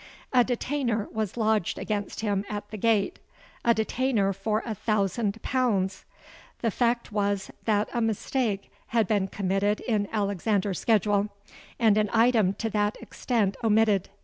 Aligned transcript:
A 0.33 0.43
detainer 0.43 1.07
was 1.11 1.37
lodged 1.37 1.77
against 1.77 2.21
him 2.21 2.43
at 2.49 2.71
the 2.71 2.77
gate—a 2.77 3.75
detainer 3.75 4.33
for 4.33 4.63
a 4.65 4.73
thousand 4.73 5.39
pounds! 5.43 6.05
The 6.61 6.71
fact 6.71 7.11
was 7.11 7.51
that 7.65 7.87
a 7.93 8.01
mistake 8.01 8.71
had 8.87 9.07
been 9.07 9.27
committed 9.27 9.79
in 9.81 10.09
Alexander's 10.11 10.79
schedule, 10.79 11.29
and 11.77 11.99
an 11.99 12.09
item 12.13 12.55
to 12.55 12.69
that 12.71 12.99
extent 12.99 13.55
omitted. 13.63 14.09